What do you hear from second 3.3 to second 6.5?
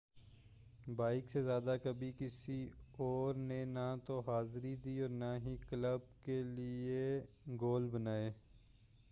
نے نہ تو حاضری دی اور نہ ہی کلب کے